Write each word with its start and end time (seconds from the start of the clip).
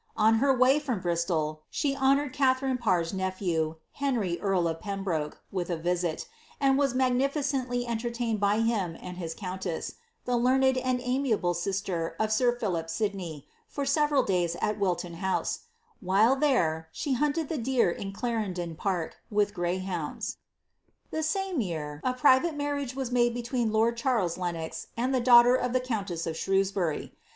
On 0.17 0.39
her 0.41 0.51
way 0.51 0.79
from 0.79 0.99
Bristol, 0.99 1.61
she 1.69 1.95
honourfi 1.95 2.33
Katharine 2.33 2.79
Parr's 2.79 3.13
nephew, 3.13 3.75
Henry 3.91 4.41
earl 4.41 4.67
of 4.67 4.79
Pembroke, 4.79 5.43
with 5.51 5.69
a 5.69 5.77
visit, 5.77 6.27
and 6.59 6.73
wi 6.75 6.87
■ 6.87 6.89
LIZABSTH. 6.89 7.31
305 7.43 7.43
MfoificenUy 7.69 7.87
entertained 7.87 8.39
by 8.39 8.61
him 8.61 8.97
and 8.99 9.17
his 9.17 9.35
countess, 9.35 9.97
the 10.25 10.35
learned 10.37 10.79
and 10.79 10.99
imiable 11.01 11.53
sister 11.53 12.15
of 12.19 12.31
sir 12.31 12.51
Philip 12.55 12.89
Sidney, 12.89 13.45
for 13.67 13.85
several 13.85 14.23
days 14.23 14.55
at 14.59 14.79
Wilton 14.79 15.13
house, 15.17 15.65
^hile 16.03 16.39
there, 16.39 16.89
she 16.91 17.13
hunted 17.13 17.47
the 17.47 17.59
deer 17.59 17.91
in 17.91 18.11
Clarendon 18.11 18.73
park 18.75 19.17
with 19.29 19.53
greyhounds. 19.53 20.37
The 21.11 21.21
same 21.21 21.61
year, 21.61 22.01
a 22.03 22.15
piivate 22.15 22.55
marriage 22.55 22.95
was 22.95 23.11
made 23.11 23.35
between 23.35 23.71
lord 23.71 23.97
Charles 23.97 24.35
iieooz 24.35 24.87
and 24.97 25.13
the 25.13 25.21
daughter 25.21 25.53
of 25.55 25.73
the 25.73 25.79
countess 25.79 26.25
of 26.25 26.35
Shrewsbury. 26.35 27.13